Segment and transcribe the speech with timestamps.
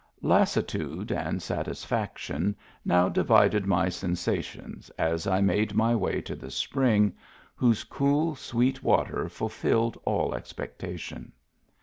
[0.23, 7.13] Lassitude and satisfaction now divided my sensations as I made my way to the spring,
[7.55, 11.33] whose cool, sweet water fulfilled all expectation.